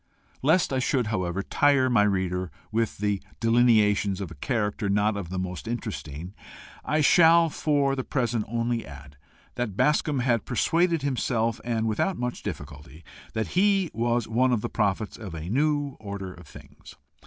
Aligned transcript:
Lest 0.41 0.73
I 0.73 0.79
should, 0.79 1.05
however, 1.13 1.43
tire 1.43 1.87
my 1.87 2.01
reader 2.01 2.49
with 2.71 2.97
the 2.97 3.21
delineations 3.39 4.19
of 4.19 4.31
a 4.31 4.33
character 4.33 4.89
not 4.89 5.15
of 5.15 5.29
the 5.29 5.37
most 5.37 5.67
interesting, 5.67 6.33
I 6.83 7.01
shall, 7.01 7.51
for 7.51 7.95
the 7.95 8.03
present, 8.03 8.45
only 8.47 8.83
add 8.83 9.15
that 9.57 9.77
Bascombe 9.77 10.23
had 10.23 10.43
persuaded 10.43 11.03
himself, 11.03 11.61
and 11.63 11.85
without 11.85 12.17
much 12.17 12.41
difficulty, 12.41 13.03
that 13.33 13.49
he 13.49 13.91
was 13.93 14.27
one 14.27 14.51
of 14.51 14.61
the 14.61 14.69
prophets 14.69 15.17
of 15.17 15.35
a 15.35 15.49
new 15.51 15.97
order 15.99 16.33
of 16.33 16.47
things. 16.47 16.95